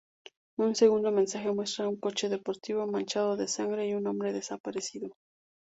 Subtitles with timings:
[0.57, 5.11] Un segundo mensaje muestra un coche deportivo, manchado de sangre, y un hombre desaparecido.